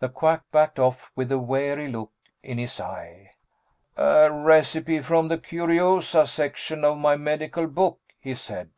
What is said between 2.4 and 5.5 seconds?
in his eye. "A recipe from the